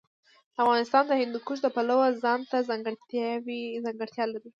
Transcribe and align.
افغانستان 0.61 1.03
د 1.07 1.11
هندوکش 1.21 1.57
د 1.61 1.67
پلوه 1.75 2.07
ځانته 2.23 2.57
ځانګړتیا 2.69 4.25
لري. 4.33 4.49